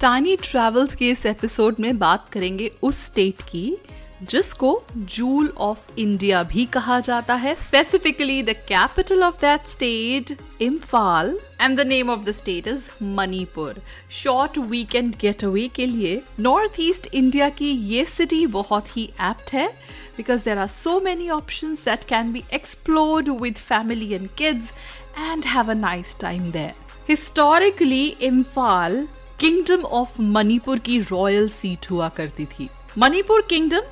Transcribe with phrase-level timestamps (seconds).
[0.00, 3.76] टानी travels के इस episode में बात करेंगे उस स्टेट की
[4.22, 11.38] जिसको जूल ऑफ़ इंडिया भी कहा जाता है specifically the capital of that state Imphal
[11.60, 13.82] and the name of the state is Manipur
[14.12, 19.68] short weekend getaway के लिए नॉर्थ ईस्ट इंडिया की ये सिटी बहुत ही एप्ट है
[20.16, 24.72] because there are so many option that can be explored with family and kids
[25.18, 26.74] and have a nice time there.
[27.06, 29.00] Historically, Imphal
[29.40, 33.82] kingdom of Manipur की royal seat हुआ करती थी। Manipur kingdom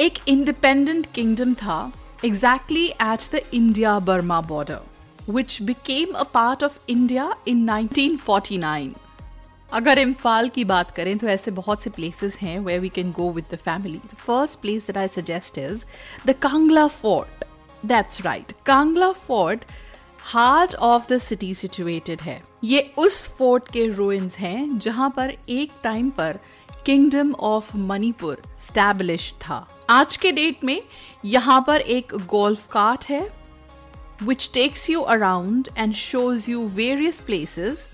[0.00, 1.78] एक इंडिपेंडेंट किंगडम था
[2.24, 8.88] exactly at the India Burma border which became a part of India in 1949
[9.72, 13.30] अगर इम्फाल की बात करें तो ऐसे बहुत से प्लेसेस हैं where we can go
[13.32, 15.84] with the family the first place that I suggest is
[16.26, 17.44] the Kangla fort
[17.86, 19.64] that's right Kangla fort
[20.24, 25.72] heart of the city situated है। ये उस फोर्ट के रोइंस हैं, जहाँ पर एक
[25.82, 26.38] टाइम पर
[26.86, 30.80] किंगडम ऑफ़ मणिपुर स्टैब्लिश था। आज के डेट में
[31.24, 33.28] यहाँ पर एक गोल्फ कार्ट है
[34.22, 37.86] which takes you around and shows you various places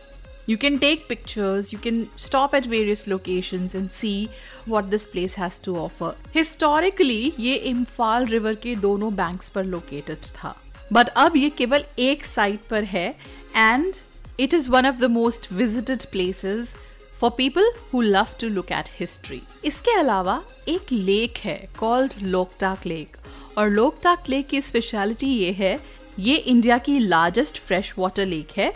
[0.48, 4.28] you can take pictures you can stop at various location and see
[4.68, 10.24] what this place has to offer historically ये Imphal river के दोनों banks पर located
[10.36, 10.56] था।
[10.92, 13.09] But अब ये केवल एक side पर है
[13.56, 13.95] and
[14.41, 16.75] it is one of the most visited places
[17.20, 22.87] for people who love to look at history इसके अलावा एक लेक है कॉल्ड लोकटाक
[22.87, 23.17] लेक
[23.59, 25.79] और लोकटाक लेक की स्पेशलिटी ये है
[26.19, 28.69] ये इंडिया की लार्जेस्ट फ्रेश वाटर लेक है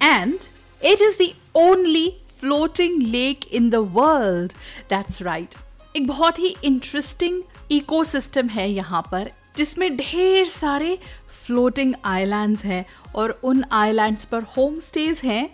[0.00, 0.38] and
[0.82, 2.08] it is the only
[2.40, 4.52] floating lake in the world
[4.90, 5.54] that's right
[5.94, 10.98] एक बहुत ही इंटरेस्टिंग इकोसिस्टम है यहाँ पर जिसमें ढेर सारे
[11.46, 12.84] फ्लोटिंग आइलैंड्स हैं
[13.14, 15.48] और उन आइलैंड्स पर होम स्टेज हैं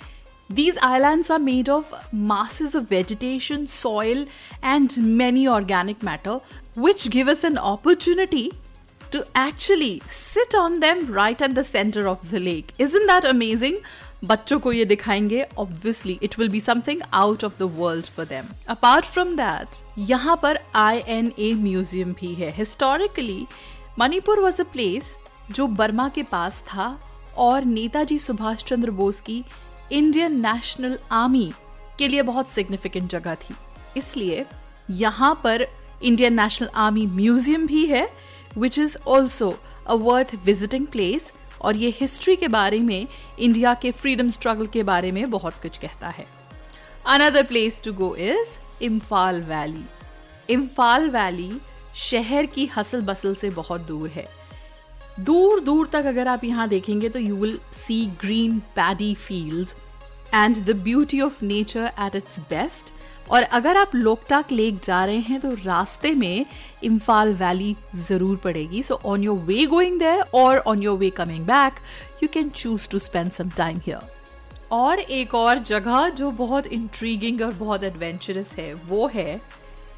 [0.50, 4.26] These islands are made of masses of vegetation, soil,
[4.62, 6.40] and many organic matter,
[6.76, 8.52] which give us an opportunity
[9.12, 12.74] to actually sit on them right at the center of the lake.
[12.78, 13.78] Isn't that amazing?
[14.24, 18.52] बच्चों को ये दिखाएँगे obviously it will be something out of the world for them
[18.70, 23.46] apart from that यहाँ पर I N A museum भी है historically
[23.98, 25.16] Manipur was a place
[25.50, 26.86] जो Burma के पास था
[27.38, 29.42] और नेताजी सुभाष चंद्र बोस की
[29.92, 31.52] इंडियन नेशनल आर्मी
[31.98, 33.54] के लिए बहुत सिग्निफिकेंट जगह थी।
[33.96, 34.44] इसलिए
[34.90, 35.66] यहाँ पर
[36.02, 38.08] इंडियन नेशनल आर्मी म्यूज़ियम भी है
[38.58, 39.54] which is also
[39.86, 43.06] a worth visiting place और ये हिस्ट्री के बारे में
[43.38, 46.26] इंडिया के फ्रीडम स्ट्रगल के बारे में बहुत कुछ कहता है।
[47.06, 49.84] Another place to go is Imphal valley
[50.48, 51.52] Imphal valley
[52.00, 54.26] शहर की हसल बसल से बहुत दूर है।
[55.20, 59.74] दूर दूर तक अगर आप यहाँ देखेंगे तो you will see green paddy fields
[60.34, 62.92] and the beauty of nature at its best
[63.30, 66.46] और अगर आप लोकटाक लेक जा रहे हैं तो रास्ते में
[66.84, 67.74] इम्फाल वैली
[68.08, 71.74] ज़रूर पड़ेगी। So on your way going there और on your way coming back
[72.22, 74.10] you can choose to spend some time here
[74.72, 79.38] और एक और जगह जो बहुत इंट्रीगिंग और बहुत एडवेंचरस है, वो है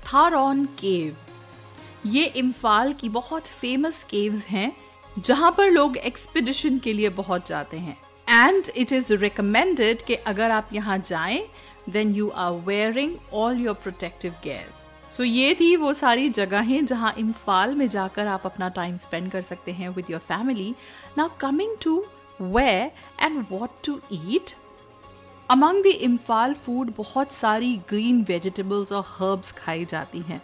[0.07, 1.17] थारॉन केव
[2.07, 4.73] ये इम्फाल की बहुत फ़ेमस केव्स हैं।
[5.19, 7.97] जहाँ पर लोग एक्सपीडिशन के लिए बहुत जाते हैं।
[8.29, 11.45] एंड इट इज़ रिकमेंडेड कि अगर आप यहाँ जाएँ
[11.91, 14.73] then you are wearing all your protective gear
[15.13, 19.43] so ये थी वो सारी जगहें जहाँ इम्फाल में जाकर आप अपना टाइम स्पेंड कर
[19.43, 20.75] सकते हैं with your family
[21.19, 22.05] now coming to
[22.41, 22.91] where
[23.23, 24.55] and what to eat
[25.51, 30.41] among the Imphal food बहुत सारी ग्रीन वेजिटेबल्स और हर्ब्स खाई जाती हैं।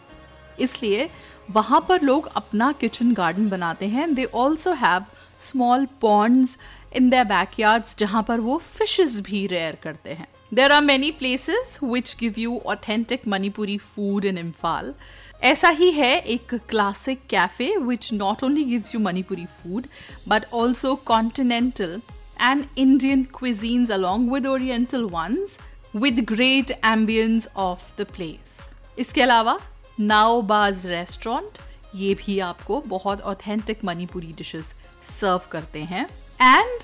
[0.60, 1.08] इसलिए
[1.50, 4.14] वहाँ पर लोग अपना किचन गार्डन बनाते हैं.
[4.14, 5.04] They also have
[5.40, 6.56] small ponds
[6.96, 10.26] in the backyards जहाँ पर वो फिशेस भी रेयर करते हैं.
[10.54, 14.94] There are many places which give you authentic Manipuri food in Imphal
[15.42, 19.86] ऐसा ही है एक classic cafe which not only gives you Manipuri food
[20.28, 22.00] but also continental
[22.40, 25.58] and Indian cuisines along with Oriental ones
[25.96, 28.58] with great ambience of the place
[28.98, 29.58] इसके अलावा
[30.00, 31.58] नाओबाज restaurant
[31.96, 34.74] ये भी आपको बहुत ऑथेंटिक मणिपुरी डिशेस
[35.20, 36.06] सर्व करते हैं।
[36.42, 36.80] एंड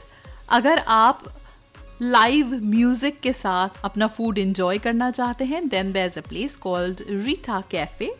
[0.50, 1.24] अगर आप
[2.02, 6.56] लाइव म्यूज़िक के साथ अपना फ़ूड इंजॉय करना चाहते हैं then there is a place
[6.56, 8.10] called Rita cafe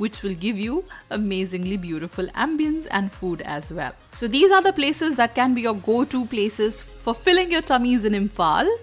[0.00, 4.74] which will give you amazingly beautiful ambience and food as well so these are the
[4.78, 8.76] that can be your go to places for filling your tummies in Imphal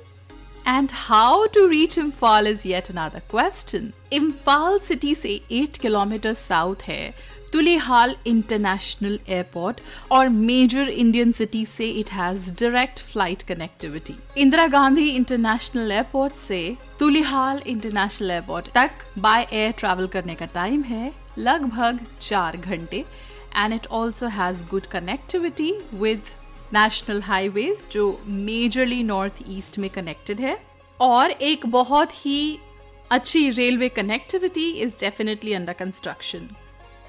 [0.66, 3.94] And how to reach Imphal is yet another question.
[4.12, 7.13] Imphal city से 8 kilometers south है
[7.54, 9.80] Tulihal international airport
[10.12, 16.78] और major Indian city से it has direct flight connectivity Indira Gandhi international airport से
[17.00, 23.06] Tulihal international airport तक by air travel करने का time है, लगभग चार घंटे
[23.58, 26.22] and it also has good connectivity with
[26.73, 30.57] national highways जो मेजरली नॉर्थ ईस्ट में कनेक्टेड है.
[31.00, 32.57] और एक बहुत ही
[33.12, 36.47] अच्छी railway connectivity is definitely under construction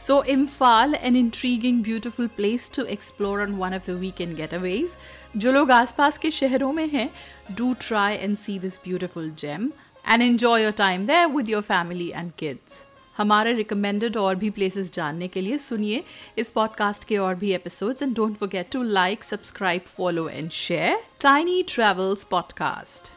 [0.07, 4.97] so Imphal an intriguing beautiful place to explore on one of the weekend getaways
[5.37, 7.09] जो लोग आस पास के शहरों में हैं
[7.57, 9.71] do try and see this beautiful gem
[10.05, 12.85] and enjoy your time there with your family and kids
[13.17, 16.03] हमारे recommended और भी प्लेसेस जानने के लिए सुनिए
[16.39, 21.03] इस पॉडकास्ट के और भी episodes and don't forget to like subscribe follow and share
[21.21, 23.13] tiny travels podcast